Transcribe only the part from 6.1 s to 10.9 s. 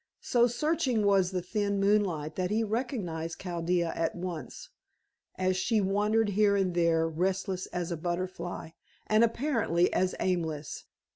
here and there restless as a butterfly, and apparently as aimless.